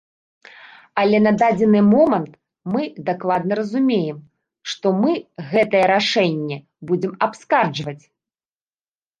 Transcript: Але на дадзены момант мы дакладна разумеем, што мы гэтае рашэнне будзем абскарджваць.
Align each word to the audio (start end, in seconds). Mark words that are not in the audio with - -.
Але 1.01 1.17
на 1.25 1.33
дадзены 1.41 1.81
момант 1.95 2.31
мы 2.75 2.81
дакладна 3.09 3.53
разумеем, 3.61 4.17
што 4.73 4.95
мы 5.05 5.11
гэтае 5.51 5.85
рашэнне 5.95 6.57
будзем 6.93 7.13
абскарджваць. 7.27 8.01